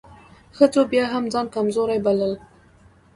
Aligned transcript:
ښځو 0.57 0.81
بيا 0.91 1.05
هم 1.13 1.23
ځان 1.33 1.45
کمزورۍ 1.55 1.99
بلل. 2.05 2.33